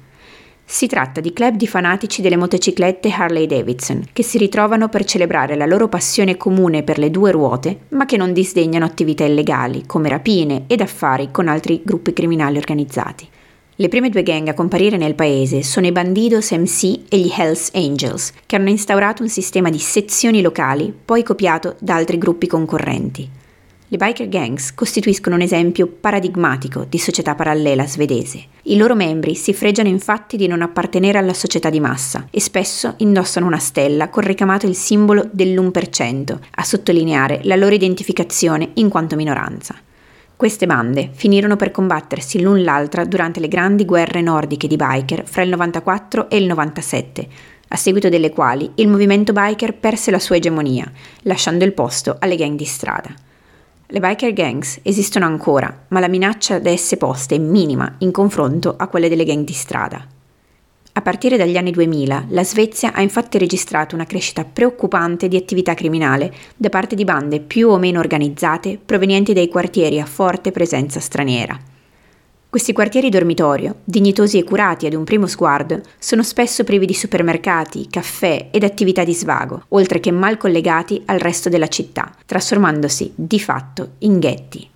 Si 0.64 0.88
tratta 0.88 1.20
di 1.20 1.34
club 1.34 1.58
di 1.58 1.68
fanatici 1.68 2.22
delle 2.22 2.38
motociclette 2.38 3.12
Harley 3.12 3.48
Davidson, 3.48 4.06
che 4.14 4.24
si 4.24 4.38
ritrovano 4.38 4.88
per 4.88 5.04
celebrare 5.04 5.58
la 5.58 5.66
loro 5.66 5.90
passione 5.90 6.38
comune 6.38 6.84
per 6.84 6.98
le 6.98 7.12
due 7.12 7.32
ruote, 7.32 7.80
ma 7.90 8.06
che 8.06 8.16
non 8.16 8.32
disdegnano 8.32 8.86
attività 8.86 9.26
illegali, 9.26 9.86
come 9.86 10.08
rapine 10.08 10.64
ed 10.68 10.80
affari 10.80 11.32
con 11.32 11.50
altri 11.50 11.82
gruppi 11.84 12.14
criminali 12.14 12.56
organizzati. 12.56 13.28
Le 13.78 13.88
prime 13.88 14.10
due 14.10 14.22
gang 14.22 14.50
a 14.50 14.54
comparire 14.54 14.98
nel 14.98 15.16
paese 15.16 15.64
sono 15.64 15.88
i 15.88 15.94
Bandidos 15.94 16.52
MC 16.52 17.04
e 17.08 17.18
gli 17.18 17.32
Hells 17.36 17.70
Angels, 17.74 18.34
che 18.46 18.58
hanno 18.58 18.70
instaurato 18.70 19.24
un 19.24 19.30
sistema 19.30 19.70
di 19.70 19.80
sezioni 19.80 20.42
locali, 20.42 20.94
poi 20.94 21.24
copiato 21.24 21.78
da 21.80 21.96
altri 21.96 22.18
gruppi 22.18 22.48
concorrenti. 22.48 23.30
Le 23.88 23.98
biker 23.98 24.28
gangs 24.28 24.74
costituiscono 24.74 25.36
un 25.36 25.42
esempio 25.42 25.88
paradigmatico 25.88 26.86
di 26.88 26.98
società 26.98 27.34
parallela 27.34 27.88
svedese. 27.88 28.44
I 28.64 28.78
loro 28.78 28.94
membri 28.94 29.36
si 29.36 29.54
fregiano 29.54 29.90
infatti 29.90 30.38
di 30.38 30.48
non 30.48 30.62
appartenere 30.62 31.18
alla 31.18 31.34
società 31.34 31.70
di 31.70 31.80
massa 31.80 32.28
e 32.30 32.40
spesso 32.40 32.94
indossano 32.98 33.48
una 33.48 33.58
stella 33.58 34.10
con 34.10 34.24
ricamato 34.24 34.66
il 34.66 34.76
simbolo 34.76 35.28
dell'1%, 35.32 36.38
a 36.52 36.64
sottolineare 36.64 37.40
la 37.44 37.56
loro 37.56 37.74
identificazione 37.74 38.72
in 38.76 38.90
quanto 38.90 39.16
minoranza. 39.16 39.76
Queste 40.42 40.66
bande 40.66 41.12
finirono 41.14 41.56
per 41.56 41.70
combattersi 41.70 42.42
l'un 42.42 42.64
l'altra 42.64 43.06
durante 43.06 43.40
le 43.40 43.48
grandi 43.48 43.86
guerre 43.86 44.24
nordiche 44.24 44.66
di 44.66 44.76
biker 44.76 45.24
fra 45.28 45.44
il 45.44 45.50
94 45.50 46.32
e 46.32 46.38
il 46.38 46.48
97, 46.48 47.28
a 47.68 47.76
seguito 47.76 48.10
delle 48.10 48.32
quali 48.32 48.72
il 48.78 48.88
movimento 48.88 49.34
biker 49.34 49.76
perse 49.76 50.10
la 50.10 50.18
sua 50.18 50.38
egemonia, 50.38 50.92
lasciando 51.26 51.64
il 51.64 51.74
posto 51.74 52.16
alle 52.18 52.38
gang 52.38 52.58
di 52.58 52.66
strada. 52.66 53.14
Le 53.86 54.00
biker 54.00 54.34
gangs 54.34 54.80
esistono 54.82 55.26
ancora, 55.26 55.86
ma 55.90 56.00
la 56.00 56.08
minaccia 56.08 56.58
da 56.58 56.72
esse 56.72 56.98
poste 56.98 57.36
è 57.36 57.38
minima 57.38 57.98
in 58.00 58.10
confronto 58.10 58.74
a 58.76 58.88
quelle 58.88 59.10
delle 59.10 59.26
gang 59.26 59.46
di 59.46 59.54
strada. 59.54 60.04
A 60.94 61.02
partire 61.02 61.38
dagli 61.38 61.56
anni 61.56 61.72
2000, 61.72 62.26
la 62.30 62.44
Svezia 62.44 62.92
ha 62.92 63.02
infatti 63.02 63.38
registrato 63.38 63.96
una 63.96 64.06
crescita 64.06 64.44
preoccupante 64.44 65.30
di 65.30 65.38
attività 65.38 65.74
criminale 65.74 66.34
da 66.58 66.68
parte 66.68 66.96
di 66.96 67.06
bande 67.06 67.40
più 67.40 67.70
o 67.70 67.78
meno 67.78 68.00
organizzate 68.00 68.78
provenienti 68.84 69.32
dai 69.32 69.48
quartieri 69.48 70.02
a 70.02 70.06
forte 70.06 70.52
presenza 70.52 71.00
straniera. 71.00 71.58
Questi 72.50 72.74
quartieri 72.74 73.08
dormitorio, 73.08 73.78
dignitosi 73.86 74.38
e 74.38 74.44
curati 74.44 74.86
ad 74.86 74.94
un 74.94 75.06
primo 75.06 75.28
sguardo, 75.28 75.80
sono 75.98 76.24
spesso 76.24 76.66
privi 76.66 76.86
di 76.86 76.94
supermercati, 76.94 77.88
caffè 77.90 78.50
ed 78.52 78.66
attività 78.66 79.06
di 79.06 79.14
svago, 79.14 79.64
oltre 79.70 80.02
che 80.02 80.12
mal 80.12 80.36
collegati 80.36 81.02
al 81.06 81.20
resto 81.20 81.48
della 81.48 81.70
città, 81.70 82.14
trasformandosi 82.26 83.14
di 83.16 83.40
fatto 83.40 83.92
in 84.00 84.20
ghetti. 84.20 84.68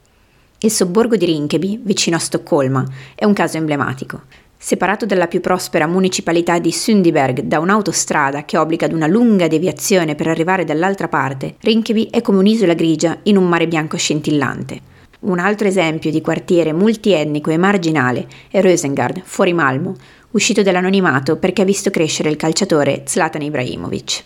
Il 0.59 0.71
sobborgo 0.71 1.17
di 1.17 1.25
Rinkeby, 1.25 1.81
vicino 1.83 2.15
a 2.15 2.19
Stoccolma, 2.19 2.85
è 3.13 3.25
un 3.25 3.33
caso 3.33 3.57
emblematico. 3.57 4.21
Separato 4.65 5.05
dalla 5.05 5.27
più 5.27 5.41
prospera 5.41 5.85
municipalità 5.85 6.57
di 6.57 6.71
Sundbyberg 6.71 7.41
da 7.41 7.59
un'autostrada 7.59 8.45
che 8.45 8.57
obbliga 8.57 8.87
ad 8.87 8.93
una 8.93 9.05
lunga 9.05 9.47
deviazione 9.47 10.15
per 10.15 10.27
arrivare 10.27 10.63
dall'altra 10.63 11.07
parte, 11.07 11.53
Rinkeby 11.59 12.07
è 12.09 12.21
come 12.21 12.39
un'isola 12.39 12.73
grigia 12.73 13.15
in 13.25 13.37
un 13.37 13.47
mare 13.47 13.67
bianco 13.67 13.95
scintillante. 13.95 14.79
Un 15.19 15.37
altro 15.37 15.67
esempio 15.67 16.09
di 16.09 16.19
quartiere 16.19 16.73
multietnico 16.73 17.51
e 17.51 17.57
marginale 17.57 18.25
è 18.49 18.59
Rosengard, 18.59 19.21
fuori 19.23 19.53
Malmo, 19.53 19.93
uscito 20.31 20.63
dall'anonimato 20.63 21.37
perché 21.37 21.61
ha 21.61 21.65
visto 21.65 21.91
crescere 21.91 22.31
il 22.31 22.35
calciatore 22.35 23.03
Zlatan 23.05 23.43
Ibrahimovic. 23.43 24.23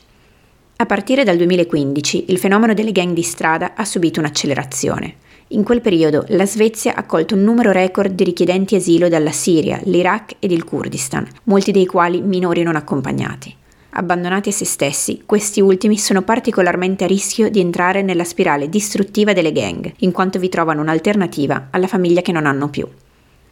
A 0.77 0.85
partire 0.85 1.25
dal 1.25 1.35
2015 1.35 2.27
il 2.29 2.37
fenomeno 2.37 2.73
delle 2.73 2.93
gang 2.93 3.11
di 3.11 3.23
strada 3.23 3.73
ha 3.75 3.83
subito 3.83 4.21
un'accelerazione. 4.21 5.15
In 5.51 5.63
quel 5.63 5.81
periodo 5.81 6.25
la 6.27 6.45
Svezia 6.45 6.93
ha 6.93 6.99
accolto 6.99 7.33
un 7.33 7.41
numero 7.41 7.71
record 7.71 8.13
di 8.13 8.23
richiedenti 8.23 8.75
asilo 8.75 9.09
dalla 9.09 9.31
Siria, 9.31 9.79
l'Iraq 9.83 10.35
ed 10.37 10.51
il 10.51 10.63
Kurdistan, 10.63 11.27
molti 11.45 11.71
dei 11.71 11.87
quali 11.87 12.21
minori 12.21 12.61
non 12.61 12.75
accompagnati. 12.75 13.55
Abbandonati 13.93 14.49
a 14.49 14.51
se 14.51 14.65
stessi, 14.65 15.23
questi 15.25 15.59
ultimi 15.59 15.97
sono 15.97 16.21
particolarmente 16.21 17.05
a 17.05 17.07
rischio 17.07 17.49
di 17.49 17.59
entrare 17.59 18.03
nella 18.03 18.25
spirale 18.25 18.69
distruttiva 18.69 19.33
delle 19.33 19.51
gang, 19.51 19.91
in 19.97 20.11
quanto 20.11 20.37
vi 20.37 20.49
trovano 20.49 20.81
un'alternativa 20.81 21.69
alla 21.71 21.87
famiglia 21.87 22.21
che 22.21 22.31
non 22.31 22.45
hanno 22.45 22.69
più. 22.69 22.87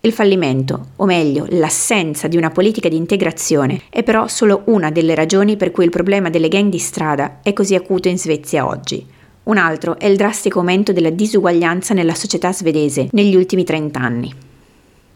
Il 0.01 0.13
fallimento, 0.13 0.89
o 0.97 1.05
meglio 1.05 1.47
l'assenza 1.49 2.27
di 2.27 2.37
una 2.37 2.51
politica 2.51 2.89
di 2.89 2.95
integrazione, 2.95 3.81
è 3.89 4.03
però 4.03 4.27
solo 4.27 4.61
una 4.65 4.91
delle 4.91 5.15
ragioni 5.15 5.57
per 5.57 5.71
cui 5.71 5.85
il 5.85 5.89
problema 5.89 6.29
delle 6.29 6.47
gang 6.47 6.69
di 6.69 6.77
strada 6.77 7.39
è 7.41 7.53
così 7.53 7.73
acuto 7.73 8.07
in 8.07 8.19
Svezia 8.19 8.67
oggi. 8.67 9.15
Un 9.47 9.57
altro 9.57 9.97
è 9.97 10.07
il 10.07 10.17
drastico 10.17 10.59
aumento 10.59 10.91
della 10.91 11.09
disuguaglianza 11.09 11.93
nella 11.93 12.13
società 12.13 12.51
svedese 12.51 13.07
negli 13.11 13.33
ultimi 13.33 13.63
30 13.63 13.97
anni. 13.97 14.33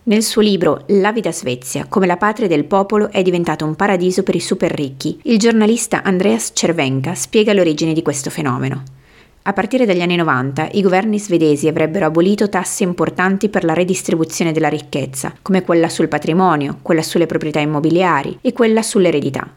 Nel 0.03 0.23
suo 0.23 0.41
libro 0.41 0.85
La 0.87 1.11
vita 1.11 1.33
Svezia, 1.33 1.85
come 1.89 2.07
la 2.07 2.15
patria 2.15 2.47
del 2.47 2.63
popolo 2.63 3.11
è 3.11 3.21
diventato 3.23 3.65
un 3.65 3.75
paradiso 3.75 4.23
per 4.23 4.35
i 4.35 4.39
super 4.39 4.71
ricchi, 4.71 5.19
il 5.23 5.37
giornalista 5.37 6.01
Andreas 6.03 6.51
Cervenka 6.53 7.13
spiega 7.13 7.51
l'origine 7.51 7.91
di 7.91 8.01
questo 8.01 8.29
fenomeno. 8.29 8.83
A 9.41 9.51
partire 9.51 9.85
dagli 9.85 10.01
anni 10.01 10.15
90 10.15 10.69
i 10.71 10.81
governi 10.81 11.19
svedesi 11.19 11.67
avrebbero 11.67 12.05
abolito 12.05 12.47
tasse 12.47 12.83
importanti 12.83 13.49
per 13.49 13.65
la 13.65 13.73
redistribuzione 13.73 14.53
della 14.53 14.69
ricchezza, 14.69 15.33
come 15.41 15.63
quella 15.63 15.89
sul 15.89 16.07
patrimonio, 16.07 16.77
quella 16.81 17.03
sulle 17.03 17.25
proprietà 17.25 17.59
immobiliari 17.59 18.37
e 18.39 18.53
quella 18.53 18.81
sull'eredità. 18.81 19.51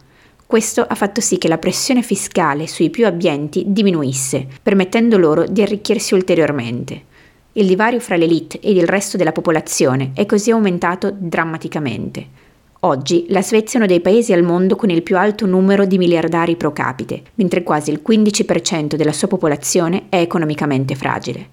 Questo 0.47 0.81
ha 0.81 0.93
fatto 0.93 1.21
sì 1.21 1.39
che 1.39 1.47
la 1.47 1.57
pressione 1.57 2.03
fiscale 2.03 2.67
sui 2.67 2.91
più 2.91 3.07
abbienti 3.07 3.63
diminuisse, 3.67 4.45
permettendo 4.61 5.17
loro 5.17 5.45
di 5.45 5.63
arricchirsi 5.63 6.13
ulteriormente. 6.13 7.13
Il 7.53 7.65
divario 7.65 7.99
fra 7.99 8.15
l'elite 8.15 8.59
ed 8.59 8.77
il 8.77 8.85
resto 8.85 9.17
della 9.17 9.31
popolazione 9.31 10.11
è 10.13 10.27
così 10.27 10.51
aumentato 10.51 11.11
drammaticamente. 11.11 12.43
Oggi 12.81 13.25
la 13.29 13.41
Svezia 13.41 13.79
è 13.79 13.83
uno 13.83 13.87
dei 13.87 14.01
paesi 14.01 14.33
al 14.33 14.43
mondo 14.43 14.75
con 14.75 14.91
il 14.91 15.01
più 15.01 15.17
alto 15.17 15.47
numero 15.47 15.85
di 15.85 15.97
miliardari 15.97 16.55
pro 16.55 16.71
capite, 16.71 17.23
mentre 17.35 17.63
quasi 17.63 17.89
il 17.89 18.01
15% 18.07 18.93
della 18.93 19.13
sua 19.13 19.27
popolazione 19.27 20.03
è 20.09 20.17
economicamente 20.17 20.93
fragile. 20.93 21.49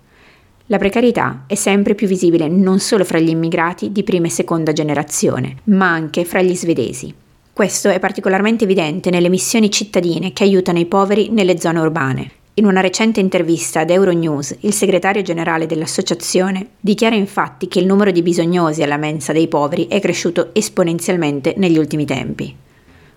La 0.67 0.77
precarietà 0.77 1.45
è 1.47 1.55
sempre 1.55 1.95
più 1.95 2.07
visibile 2.07 2.49
non 2.49 2.79
solo 2.79 3.05
fra 3.05 3.19
gli 3.19 3.31
immigrati 3.31 3.91
di 3.91 4.03
prima 4.03 4.27
e 4.27 4.31
seconda 4.31 4.73
generazione, 4.73 5.57
ma 5.65 5.91
anche 5.91 6.27
fra 6.27 6.43
gli 6.43 6.55
svedesi. 6.55 7.22
Questo 7.54 7.90
è 7.90 7.99
particolarmente 7.99 8.64
evidente 8.64 9.11
nelle 9.11 9.28
missioni 9.28 9.71
cittadine 9.71 10.32
che 10.32 10.42
aiutano 10.42 10.78
i 10.78 10.87
poveri 10.87 11.28
nelle 11.28 11.61
zone 11.61 11.80
urbane. 11.80 12.30
In 12.54 12.64
una 12.64 12.80
recente 12.80 13.21
intervista 13.21 13.80
ad 13.80 13.90
Euronews, 13.90 14.56
il 14.61 14.73
segretario 14.73 15.21
generale 15.21 15.66
dell'associazione 15.66 16.68
dichiara 16.80 17.14
infatti 17.14 17.68
che 17.68 17.78
il 17.78 17.85
numero 17.85 18.11
di 18.11 18.23
bisognosi 18.23 18.82
alla 18.82 18.97
mensa 18.97 19.35
dei 19.35 19.49
poveri 19.49 19.87
è 19.87 20.00
cresciuto 20.00 20.49
esponenzialmente 20.54 21.52
negli 21.59 21.76
ultimi 21.76 22.06
tempi. 22.06 22.56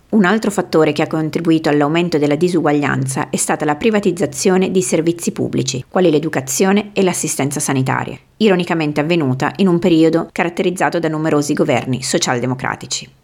Un 0.10 0.26
altro 0.26 0.52
fattore 0.52 0.92
che 0.92 1.02
ha 1.02 1.08
contribuito 1.08 1.70
all'aumento 1.70 2.18
della 2.18 2.36
disuguaglianza 2.36 3.30
è 3.30 3.38
stata 3.38 3.64
la 3.64 3.76
privatizzazione 3.76 4.70
di 4.70 4.82
servizi 4.82 5.32
pubblici, 5.32 5.86
quali 5.88 6.10
l'educazione 6.12 6.90
e 6.92 7.04
l'assistenza 7.04 7.62
sanitaria, 7.62 8.20
ironicamente 8.38 9.00
avvenuta 9.00 9.54
in 9.58 9.70
un 9.70 9.80
periodo 9.80 10.28
caratterizzato 10.30 11.00
da 11.00 11.08
numerosi 11.08 11.54
governi 11.54 12.04
socialdemocratici. 12.04 13.24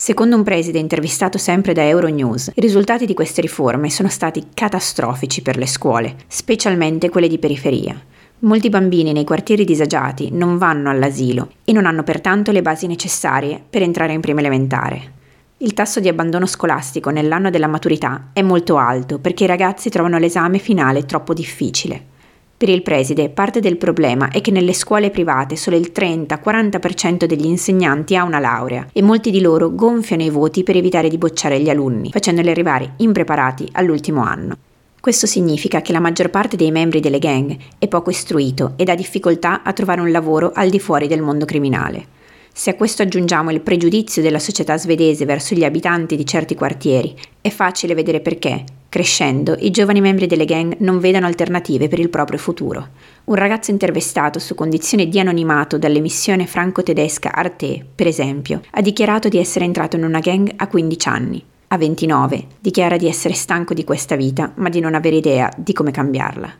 Secondo 0.00 0.36
un 0.36 0.44
preside 0.44 0.78
intervistato 0.78 1.38
sempre 1.38 1.72
da 1.72 1.84
Euronews, 1.84 2.52
i 2.54 2.60
risultati 2.60 3.04
di 3.04 3.14
queste 3.14 3.40
riforme 3.40 3.90
sono 3.90 4.08
stati 4.08 4.46
catastrofici 4.54 5.42
per 5.42 5.56
le 5.56 5.66
scuole, 5.66 6.14
specialmente 6.28 7.08
quelle 7.08 7.26
di 7.26 7.36
periferia. 7.40 8.00
Molti 8.40 8.68
bambini 8.68 9.10
nei 9.10 9.24
quartieri 9.24 9.64
disagiati 9.64 10.30
non 10.30 10.56
vanno 10.56 10.88
all'asilo 10.88 11.50
e 11.64 11.72
non 11.72 11.84
hanno 11.84 12.04
pertanto 12.04 12.52
le 12.52 12.62
basi 12.62 12.86
necessarie 12.86 13.60
per 13.68 13.82
entrare 13.82 14.12
in 14.12 14.20
prima 14.20 14.38
elementare. 14.38 15.14
Il 15.56 15.74
tasso 15.74 15.98
di 15.98 16.06
abbandono 16.06 16.46
scolastico 16.46 17.10
nell'anno 17.10 17.50
della 17.50 17.66
maturità 17.66 18.28
è 18.32 18.42
molto 18.42 18.76
alto 18.76 19.18
perché 19.18 19.42
i 19.42 19.48
ragazzi 19.48 19.90
trovano 19.90 20.18
l'esame 20.18 20.58
finale 20.58 21.06
troppo 21.06 21.34
difficile. 21.34 22.16
Per 22.58 22.68
il 22.68 22.82
preside, 22.82 23.28
parte 23.28 23.60
del 23.60 23.76
problema 23.76 24.30
è 24.30 24.40
che 24.40 24.50
nelle 24.50 24.72
scuole 24.72 25.10
private 25.10 25.54
solo 25.54 25.76
il 25.76 25.92
30-40% 25.94 27.24
degli 27.24 27.46
insegnanti 27.46 28.16
ha 28.16 28.24
una 28.24 28.40
laurea 28.40 28.88
e 28.92 29.00
molti 29.00 29.30
di 29.30 29.40
loro 29.40 29.72
gonfiano 29.72 30.24
i 30.24 30.28
voti 30.28 30.64
per 30.64 30.76
evitare 30.76 31.08
di 31.08 31.18
bocciare 31.18 31.60
gli 31.60 31.70
alunni, 31.70 32.10
facendoli 32.10 32.50
arrivare 32.50 32.94
impreparati 32.96 33.68
all'ultimo 33.70 34.24
anno. 34.24 34.56
Questo 34.98 35.28
significa 35.28 35.82
che 35.82 35.92
la 35.92 36.00
maggior 36.00 36.30
parte 36.30 36.56
dei 36.56 36.72
membri 36.72 36.98
delle 36.98 37.20
gang 37.20 37.56
è 37.78 37.86
poco 37.86 38.10
istruito 38.10 38.72
ed 38.74 38.88
ha 38.88 38.96
difficoltà 38.96 39.62
a 39.62 39.72
trovare 39.72 40.00
un 40.00 40.10
lavoro 40.10 40.50
al 40.52 40.68
di 40.68 40.80
fuori 40.80 41.06
del 41.06 41.22
mondo 41.22 41.44
criminale. 41.44 42.06
Se 42.52 42.70
a 42.70 42.74
questo 42.74 43.02
aggiungiamo 43.02 43.52
il 43.52 43.60
pregiudizio 43.60 44.20
della 44.20 44.40
società 44.40 44.76
svedese 44.76 45.24
verso 45.24 45.54
gli 45.54 45.62
abitanti 45.62 46.16
di 46.16 46.26
certi 46.26 46.56
quartieri, 46.56 47.14
è 47.40 47.50
facile 47.50 47.94
vedere 47.94 48.18
perché, 48.18 48.64
crescendo, 48.88 49.56
i 49.58 49.70
giovani 49.70 50.00
membri 50.00 50.26
delle 50.26 50.44
gang 50.44 50.76
non 50.78 50.98
vedano 50.98 51.26
alternative 51.26 51.88
per 51.88 51.98
il 51.98 52.08
proprio 52.08 52.38
futuro. 52.38 52.88
Un 53.24 53.34
ragazzo 53.34 53.70
intervistato 53.70 54.38
su 54.38 54.54
condizione 54.54 55.08
di 55.08 55.20
anonimato 55.20 55.78
dall'emissione 55.78 56.46
franco-tedesca 56.46 57.32
Arte, 57.32 57.84
per 57.94 58.06
esempio, 58.06 58.62
ha 58.70 58.80
dichiarato 58.80 59.28
di 59.28 59.38
essere 59.38 59.64
entrato 59.64 59.96
in 59.96 60.04
una 60.04 60.20
gang 60.20 60.50
a 60.56 60.66
15 60.66 61.08
anni. 61.08 61.44
A 61.68 61.76
29 61.76 62.46
dichiara 62.60 62.96
di 62.96 63.06
essere 63.06 63.34
stanco 63.34 63.74
di 63.74 63.84
questa 63.84 64.16
vita, 64.16 64.52
ma 64.56 64.70
di 64.70 64.80
non 64.80 64.94
avere 64.94 65.16
idea 65.16 65.52
di 65.54 65.74
come 65.74 65.90
cambiarla. 65.90 66.58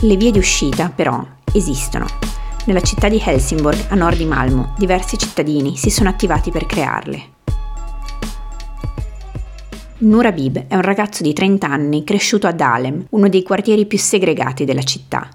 Le 0.00 0.16
vie 0.16 0.32
di 0.32 0.38
uscita, 0.38 0.90
però, 0.92 1.24
esistono. 1.52 2.06
Nella 2.64 2.80
città 2.80 3.08
di 3.08 3.22
Helsingborg, 3.24 3.86
a 3.90 3.94
nord 3.94 4.16
di 4.16 4.24
Malmo, 4.24 4.74
diversi 4.76 5.16
cittadini 5.16 5.76
si 5.76 5.90
sono 5.90 6.08
attivati 6.08 6.50
per 6.50 6.66
crearle. 6.66 7.41
Nur 10.02 10.26
Habib 10.26 10.64
è 10.66 10.74
un 10.74 10.80
ragazzo 10.80 11.22
di 11.22 11.32
30 11.32 11.64
anni 11.68 12.02
cresciuto 12.02 12.48
ad 12.48 12.60
Alem, 12.60 13.06
uno 13.10 13.28
dei 13.28 13.44
quartieri 13.44 13.86
più 13.86 13.98
segregati 13.98 14.64
della 14.64 14.82
città. 14.82 15.28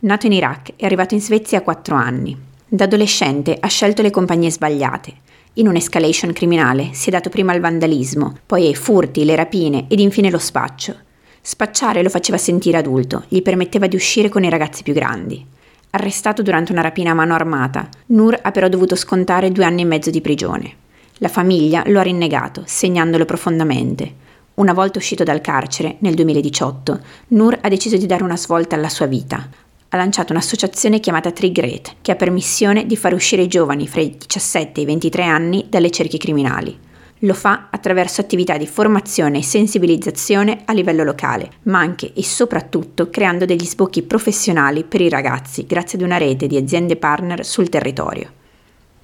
Nato 0.00 0.26
in 0.26 0.32
Iraq, 0.32 0.72
è 0.74 0.86
arrivato 0.86 1.14
in 1.14 1.20
Svezia 1.20 1.58
a 1.58 1.62
4 1.62 1.94
anni. 1.94 2.36
Da 2.66 2.82
adolescente 2.82 3.56
ha 3.60 3.68
scelto 3.68 4.02
le 4.02 4.10
compagnie 4.10 4.50
sbagliate. 4.50 5.12
In 5.54 5.68
un'escalation 5.68 6.32
criminale 6.32 6.88
si 6.94 7.10
è 7.10 7.12
dato 7.12 7.30
prima 7.30 7.52
al 7.52 7.60
vandalismo, 7.60 8.38
poi 8.44 8.66
ai 8.66 8.74
furti, 8.74 9.24
le 9.24 9.36
rapine 9.36 9.84
ed 9.86 10.00
infine 10.00 10.30
lo 10.30 10.38
spaccio. 10.38 10.96
Spacciare 11.40 12.02
lo 12.02 12.08
faceva 12.08 12.38
sentire 12.38 12.78
adulto, 12.78 13.22
gli 13.28 13.40
permetteva 13.40 13.86
di 13.86 13.94
uscire 13.94 14.28
con 14.28 14.42
i 14.42 14.50
ragazzi 14.50 14.82
più 14.82 14.94
grandi. 14.94 15.46
Arrestato 15.90 16.42
durante 16.42 16.72
una 16.72 16.82
rapina 16.82 17.12
a 17.12 17.14
mano 17.14 17.34
armata, 17.34 17.88
Nur 18.06 18.36
ha 18.42 18.50
però 18.50 18.66
dovuto 18.68 18.96
scontare 18.96 19.52
due 19.52 19.64
anni 19.64 19.82
e 19.82 19.86
mezzo 19.86 20.10
di 20.10 20.20
prigione. 20.20 20.86
La 21.20 21.28
famiglia 21.28 21.82
lo 21.86 21.98
ha 21.98 22.02
rinnegato, 22.02 22.62
segnandolo 22.64 23.24
profondamente. 23.24 24.26
Una 24.54 24.72
volta 24.72 24.98
uscito 24.98 25.24
dal 25.24 25.40
carcere, 25.40 25.96
nel 25.98 26.14
2018, 26.14 27.00
Nur 27.28 27.58
ha 27.60 27.68
deciso 27.68 27.96
di 27.96 28.06
dare 28.06 28.22
una 28.22 28.36
svolta 28.36 28.76
alla 28.76 28.88
sua 28.88 29.06
vita. 29.06 29.48
Ha 29.88 29.96
lanciato 29.96 30.32
un'associazione 30.32 31.00
chiamata 31.00 31.32
Trigret, 31.32 31.96
che 32.02 32.12
ha 32.12 32.14
per 32.14 32.30
missione 32.30 32.86
di 32.86 32.96
far 32.96 33.14
uscire 33.14 33.42
i 33.42 33.48
giovani 33.48 33.88
fra 33.88 34.00
i 34.00 34.16
17 34.16 34.78
e 34.78 34.82
i 34.84 34.86
23 34.86 35.24
anni 35.24 35.66
dalle 35.68 35.90
cerchie 35.90 36.20
criminali. 36.20 36.78
Lo 37.22 37.34
fa 37.34 37.66
attraverso 37.70 38.20
attività 38.20 38.56
di 38.56 38.68
formazione 38.68 39.38
e 39.38 39.42
sensibilizzazione 39.42 40.62
a 40.66 40.72
livello 40.72 41.02
locale, 41.02 41.50
ma 41.62 41.80
anche 41.80 42.12
e 42.12 42.22
soprattutto 42.22 43.10
creando 43.10 43.44
degli 43.44 43.64
sbocchi 43.64 44.02
professionali 44.02 44.84
per 44.84 45.00
i 45.00 45.08
ragazzi 45.08 45.66
grazie 45.66 45.98
ad 45.98 46.04
una 46.04 46.16
rete 46.16 46.46
di 46.46 46.56
aziende 46.56 46.94
partner 46.94 47.44
sul 47.44 47.68
territorio. 47.68 48.37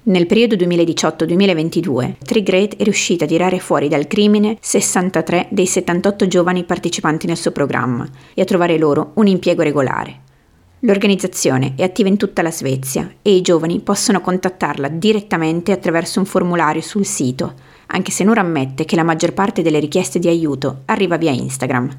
Nel 0.07 0.27
periodo 0.27 0.55
2018-2022, 0.55 2.13
Trigret 2.23 2.77
è 2.77 2.83
riuscita 2.83 3.25
a 3.25 3.27
tirare 3.27 3.59
fuori 3.59 3.87
dal 3.87 4.07
crimine 4.07 4.57
63 4.59 5.47
dei 5.49 5.65
78 5.65 6.27
giovani 6.27 6.63
partecipanti 6.63 7.25
nel 7.25 7.37
suo 7.37 7.51
programma 7.51 8.07
e 8.33 8.41
a 8.41 8.45
trovare 8.45 8.77
loro 8.77 9.11
un 9.15 9.27
impiego 9.27 9.63
regolare. 9.63 10.21
L'organizzazione 10.81 11.73
è 11.75 11.83
attiva 11.83 12.09
in 12.09 12.17
tutta 12.17 12.43
la 12.43 12.51
Svezia 12.51 13.11
e 13.21 13.35
i 13.35 13.41
giovani 13.41 13.79
possono 13.79 14.21
contattarla 14.21 14.89
direttamente 14.89 15.71
attraverso 15.71 16.19
un 16.19 16.25
formulario 16.25 16.81
sul 16.81 17.05
sito 17.05 17.53
anche 17.87 18.11
se 18.11 18.23
Nur 18.23 18.37
ammette 18.37 18.85
che 18.85 18.95
la 18.95 19.03
maggior 19.03 19.33
parte 19.33 19.61
delle 19.61 19.79
richieste 19.79 20.19
di 20.19 20.27
aiuto 20.27 20.81
arriva 20.85 21.17
via 21.17 21.31
Instagram. 21.31 21.89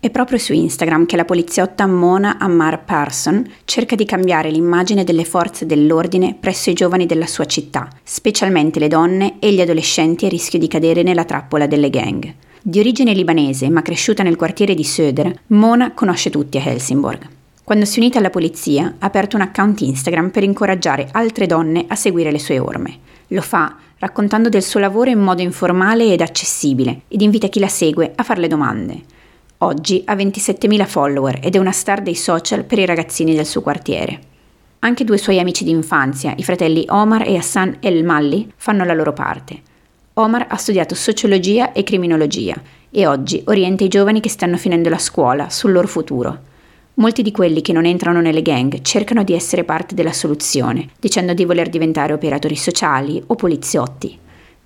È 0.00 0.10
proprio 0.10 0.38
su 0.38 0.52
Instagram 0.52 1.06
che 1.06 1.16
la 1.16 1.24
poliziotta 1.24 1.84
Mona 1.88 2.38
Ammar 2.38 2.84
Parson 2.84 3.44
cerca 3.64 3.96
di 3.96 4.04
cambiare 4.04 4.48
l'immagine 4.48 5.02
delle 5.02 5.24
forze 5.24 5.66
dell'ordine 5.66 6.36
presso 6.38 6.70
i 6.70 6.74
giovani 6.74 7.04
della 7.04 7.26
sua 7.26 7.46
città, 7.46 7.88
specialmente 8.04 8.78
le 8.78 8.86
donne 8.86 9.40
e 9.40 9.52
gli 9.52 9.60
adolescenti 9.60 10.26
a 10.26 10.28
rischio 10.28 10.60
di 10.60 10.68
cadere 10.68 11.02
nella 11.02 11.24
trappola 11.24 11.66
delle 11.66 11.90
gang. 11.90 12.32
Di 12.62 12.78
origine 12.78 13.12
libanese 13.12 13.68
ma 13.70 13.82
cresciuta 13.82 14.22
nel 14.22 14.36
quartiere 14.36 14.74
di 14.74 14.84
Söder, 14.84 15.36
Mona 15.48 15.90
conosce 15.90 16.30
tutti 16.30 16.58
a 16.58 16.62
Helsingborg. 16.64 17.26
Quando 17.64 17.84
si 17.84 17.98
è 17.98 18.00
unita 18.00 18.18
alla 18.20 18.30
polizia, 18.30 18.94
ha 19.00 19.06
aperto 19.06 19.34
un 19.34 19.42
account 19.42 19.80
Instagram 19.80 20.30
per 20.30 20.44
incoraggiare 20.44 21.08
altre 21.10 21.46
donne 21.46 21.86
a 21.88 21.96
seguire 21.96 22.30
le 22.30 22.38
sue 22.38 22.60
orme. 22.60 22.98
Lo 23.28 23.42
fa 23.42 23.74
raccontando 23.98 24.48
del 24.48 24.62
suo 24.62 24.78
lavoro 24.78 25.10
in 25.10 25.18
modo 25.18 25.42
informale 25.42 26.12
ed 26.12 26.20
accessibile 26.20 27.00
ed 27.08 27.20
invita 27.20 27.48
chi 27.48 27.58
la 27.58 27.66
segue 27.66 28.12
a 28.14 28.22
farle 28.22 28.46
domande. 28.46 29.16
Oggi 29.60 30.02
ha 30.04 30.14
27.000 30.14 30.86
follower 30.86 31.40
ed 31.42 31.56
è 31.56 31.58
una 31.58 31.72
star 31.72 32.00
dei 32.00 32.14
social 32.14 32.62
per 32.62 32.78
i 32.78 32.86
ragazzini 32.86 33.34
del 33.34 33.44
suo 33.44 33.60
quartiere. 33.60 34.20
Anche 34.80 35.02
due 35.02 35.18
suoi 35.18 35.40
amici 35.40 35.64
di 35.64 35.70
infanzia, 35.70 36.32
i 36.36 36.44
fratelli 36.44 36.84
Omar 36.88 37.26
e 37.26 37.36
Hassan 37.36 37.78
El 37.80 38.04
Malli, 38.04 38.48
fanno 38.56 38.84
la 38.84 38.94
loro 38.94 39.12
parte. 39.12 39.60
Omar 40.14 40.46
ha 40.48 40.54
studiato 40.54 40.94
sociologia 40.94 41.72
e 41.72 41.82
criminologia 41.82 42.54
e 42.88 43.06
oggi 43.08 43.42
orienta 43.46 43.82
i 43.82 43.88
giovani 43.88 44.20
che 44.20 44.28
stanno 44.28 44.56
finendo 44.56 44.90
la 44.90 44.98
scuola 44.98 45.50
sul 45.50 45.72
loro 45.72 45.88
futuro. 45.88 46.38
Molti 46.94 47.22
di 47.22 47.32
quelli 47.32 47.60
che 47.60 47.72
non 47.72 47.84
entrano 47.84 48.20
nelle 48.20 48.42
gang 48.42 48.80
cercano 48.82 49.24
di 49.24 49.32
essere 49.32 49.64
parte 49.64 49.96
della 49.96 50.12
soluzione, 50.12 50.90
dicendo 51.00 51.34
di 51.34 51.44
voler 51.44 51.68
diventare 51.68 52.12
operatori 52.12 52.54
sociali 52.54 53.20
o 53.26 53.34
poliziotti. 53.34 54.18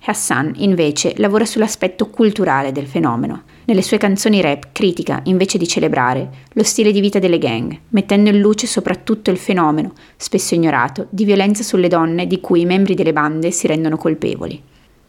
Hassan, 0.05 0.53
invece, 0.57 1.13
lavora 1.17 1.45
sull'aspetto 1.45 2.09
culturale 2.09 2.73
del 2.73 2.87
fenomeno. 2.87 3.43
Nelle 3.65 3.81
sue 3.81 3.97
canzoni 3.97 4.41
rap 4.41 4.69
critica, 4.73 5.21
invece 5.23 5.57
di 5.57 5.65
celebrare, 5.67 6.29
lo 6.53 6.63
stile 6.63 6.91
di 6.91 6.99
vita 6.99 7.19
delle 7.19 7.37
gang, 7.37 7.79
mettendo 7.89 8.29
in 8.29 8.39
luce 8.39 8.67
soprattutto 8.67 9.31
il 9.31 9.37
fenomeno, 9.37 9.93
spesso 10.17 10.55
ignorato, 10.55 11.07
di 11.09 11.23
violenza 11.23 11.63
sulle 11.63 11.87
donne 11.87 12.27
di 12.27 12.41
cui 12.41 12.61
i 12.61 12.65
membri 12.65 12.95
delle 12.95 13.13
bande 13.13 13.51
si 13.51 13.65
rendono 13.67 13.95
colpevoli. 13.95 14.61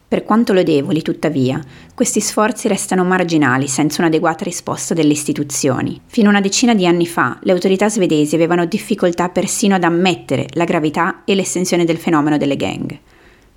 Per 0.07 0.23
quanto 0.23 0.53
lodevoli, 0.53 1.01
tuttavia, 1.01 1.59
questi 1.93 2.21
sforzi 2.21 2.69
restano 2.69 3.03
marginali 3.03 3.67
senza 3.67 4.01
un'adeguata 4.01 4.45
risposta 4.45 4.93
delle 4.93 5.11
istituzioni. 5.11 5.99
Fino 6.05 6.27
a 6.27 6.31
una 6.31 6.41
decina 6.41 6.73
di 6.73 6.87
anni 6.87 7.05
fa, 7.05 7.37
le 7.41 7.51
autorità 7.51 7.89
svedesi 7.89 8.35
avevano 8.35 8.65
difficoltà 8.65 9.27
persino 9.27 9.75
ad 9.75 9.83
ammettere 9.83 10.45
la 10.51 10.63
gravità 10.63 11.23
e 11.25 11.35
l'estensione 11.35 11.83
del 11.83 11.97
fenomeno 11.97 12.37
delle 12.37 12.55
gang. 12.55 12.97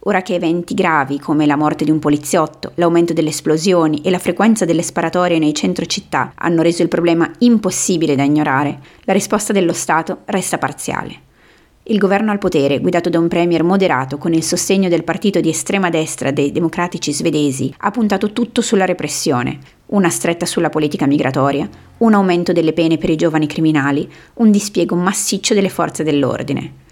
Ora 0.03 0.23
che 0.23 0.35
eventi 0.35 0.75
gravi 0.75 1.19
come 1.19 1.45
la 1.45 1.57
morte 1.57 1.85
di 1.85 1.91
un 1.91 1.99
poliziotto, 1.99 2.73
l'aumento 2.77 3.13
delle 3.13 3.31
esplosioni 3.31 4.01
e 4.03 4.11
la 4.11 4.19
frequenza 4.19 4.65
delle 4.65 4.83
sparatorie 4.83 5.39
nei 5.39 5.53
centro 5.55 5.87
città 5.87 6.33
hanno 6.37 6.63
reso 6.63 6.83
il 6.83 6.89
problema 6.89 7.31
impossibile 7.39 8.15
da 8.15 8.23
ignorare, 8.23 8.79
la 9.03 9.13
risposta 9.13 9.53
dello 9.53 9.73
Stato 9.73 10.19
resta 10.27 10.57
parziale. 10.57 11.27
Il 11.91 11.99
governo 11.99 12.31
al 12.31 12.39
potere, 12.39 12.81
guidato 12.81 13.09
da 13.09 13.19
un 13.19 13.29
premier 13.29 13.65
moderato 13.65 14.19
con 14.19 14.35
il 14.35 14.43
sostegno 14.43 14.89
del 14.89 15.05
partito 15.05 15.41
di 15.41 15.49
estrema 15.49 15.89
destra 15.89 16.31
dei 16.31 16.53
democratici 16.53 17.13
svedesi, 17.13 17.75
ha 17.79 17.91
puntato 17.91 18.33
tutto 18.33 18.61
sulla 18.61 18.85
repressione, 18.85 19.59
una 19.87 20.11
stretta 20.11 20.45
sulla 20.45 20.69
politica 20.69 21.07
migratoria, 21.07 21.69
un 21.99 22.13
aumento 22.15 22.53
delle 22.53 22.75
pene 22.75 22.99
per 22.99 23.09
i 23.11 23.17
giovani 23.17 23.47
criminali, 23.47 24.07
un 24.35 24.51
dispiego 24.51 24.97
massiccio 24.97 25.55
delle 25.55 25.71
forze 25.71 26.05
dell'ordine. 26.05 26.87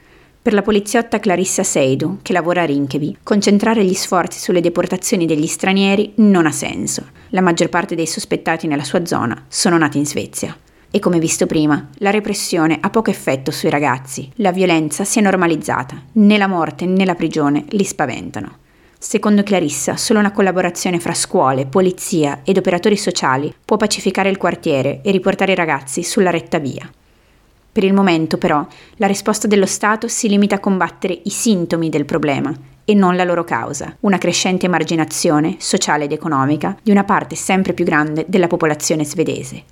Per 0.47 0.55
la 0.55 0.63
poliziotta 0.63 1.19
Clarissa 1.19 1.65
Seidu, 1.65 2.19
che 2.23 2.33
lavora 2.33 2.63
a 2.63 2.67
Rinkeby, 2.67 3.17
concentrare 3.25 3.85
gli 3.85 3.95
sforzi 3.95 4.39
sulle 4.39 4.61
deportazioni 4.61 5.27
degli 5.27 5.49
stranieri 5.49 6.13
non 6.19 6.47
ha 6.47 6.53
senso. 6.53 7.07
La 7.31 7.41
maggior 7.41 7.69
parte 7.69 7.97
dei 7.97 8.07
sospettati 8.07 8.69
nella 8.69 8.85
sua 8.85 9.05
zona 9.05 9.47
sono 9.49 9.77
nati 9.77 9.99
in 9.99 10.07
Svezia. 10.07 10.57
E 10.89 11.01
come 11.01 11.19
visto 11.19 11.47
prima, 11.47 11.89
la 11.95 12.11
repressione 12.11 12.79
ha 12.81 12.91
poco 12.91 13.11
effetto 13.11 13.51
sui 13.51 13.71
ragazzi, 13.71 14.31
la 14.37 14.53
violenza 14.53 15.03
si 15.03 15.19
è 15.19 15.23
normalizzata, 15.23 16.01
né 16.13 16.39
la 16.39 16.47
morte 16.47 16.87
né 16.87 17.05
la 17.05 17.17
prigione 17.17 17.65
li 17.71 17.83
spaventano. 17.83 18.59
Secondo 19.01 19.43
Clarissa, 19.43 19.97
solo 19.97 20.21
una 20.21 20.31
collaborazione 20.31 21.01
fra 21.01 21.13
scuole, 21.13 21.67
polizia 21.67 22.43
ed 22.45 22.57
operatori 22.57 22.97
sociali 22.97 23.53
può 23.65 23.77
pacificare 23.77 24.29
il 24.29 24.37
quartiere 24.37 25.01
e 25.03 25.11
riportare 25.11 25.51
i 25.51 25.57
ragazzi 25.57 26.05
sulla 26.05 26.31
retta 26.31 26.61
via. 26.61 26.89
Per 27.77 27.85
il 27.85 27.93
momento, 27.93 28.39
però, 28.39 28.67
la 28.95 29.07
risposta 29.07 29.47
dello 29.47 29.67
Stato 29.67 30.09
si 30.09 30.31
limita 30.31 30.55
a 30.55 30.61
combattere 30.61 31.21
i 31.25 31.29
sintomi 31.29 31.91
del 31.91 32.07
problema 32.07 32.51
e 32.87 32.95
non 32.95 33.17
la 33.17 33.25
loro 33.25 33.45
causa, 33.45 33.95
una 34.01 34.17
crescente 34.17 34.65
emarginazione 34.65 35.57
sociale 35.59 36.05
ed 36.05 36.13
economica 36.13 36.75
di 36.83 36.91
una 36.91 37.05
parte 37.05 37.37
sempre 37.37 37.75
più 37.75 37.85
grande 37.85 38.25
della 38.29 38.47
popolazione 38.47 39.05
svedese. 39.05 39.65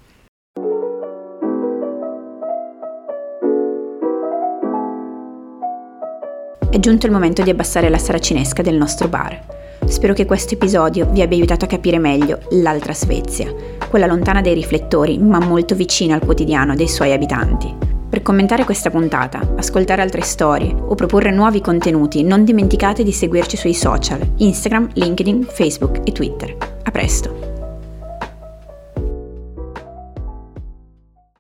È 6.69 6.79
giunto 6.79 7.07
il 7.07 7.13
momento 7.13 7.41
di 7.41 7.49
abbassare 7.49 7.89
la 7.89 7.97
saracinesca 7.97 8.61
del 8.61 8.77
nostro 8.77 9.09
bar. 9.09 9.53
Spero 9.87 10.13
che 10.13 10.27
questo 10.27 10.53
episodio 10.53 11.07
vi 11.11 11.23
abbia 11.23 11.39
aiutato 11.39 11.65
a 11.65 11.69
capire 11.69 11.99
meglio 11.99 12.41
l'altra 12.51 12.93
Svezia, 12.93 13.51
quella 13.89 14.05
lontana 14.05 14.43
dai 14.43 14.53
riflettori 14.53 15.19
ma 15.19 15.39
molto 15.39 15.75
vicina 15.75 16.15
al 16.15 16.23
quotidiano 16.23 16.75
dei 16.75 16.89
suoi 16.89 17.15
abitanti. 17.15 17.93
Per 18.15 18.23
commentare 18.23 18.65
questa 18.65 18.91
puntata, 18.91 19.41
ascoltare 19.57 20.01
altre 20.01 20.21
storie 20.21 20.73
o 20.73 20.95
proporre 20.95 21.33
nuovi 21.33 21.61
contenuti 21.61 22.23
non 22.23 22.45
dimenticate 22.45 23.03
di 23.03 23.11
seguirci 23.11 23.57
sui 23.57 23.75
social, 23.75 24.21
Instagram, 24.37 24.91
LinkedIn, 24.93 25.43
Facebook 25.43 26.01
e 26.05 26.13
Twitter. 26.13 26.57
A 26.85 26.91
presto! 26.93 27.44